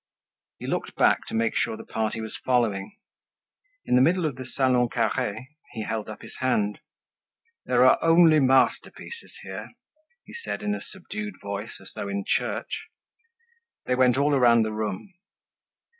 He 0.57 0.65
looked 0.65 0.95
back 0.95 1.27
to 1.27 1.35
make 1.35 1.53
sure 1.55 1.77
the 1.77 1.83
party 1.85 2.21
was 2.21 2.35
following. 2.43 2.97
In 3.85 3.93
the 3.93 4.01
middle 4.01 4.25
of 4.25 4.33
the 4.35 4.47
Salon 4.47 4.89
Carre, 4.89 5.47
he 5.73 5.83
held 5.83 6.09
up 6.09 6.23
his 6.23 6.37
hand. 6.39 6.79
"There 7.65 7.85
are 7.85 8.03
only 8.03 8.39
masterpieces 8.39 9.33
here," 9.43 9.73
he 10.25 10.33
said, 10.33 10.63
in 10.63 10.73
a 10.73 10.81
subdued 10.81 11.35
voice, 11.39 11.77
as 11.79 11.91
though 11.93 12.07
in 12.09 12.23
church. 12.25 12.87
They 13.85 13.93
went 13.93 14.17
all 14.17 14.33
around 14.33 14.63
the 14.63 14.73
room. 14.73 15.13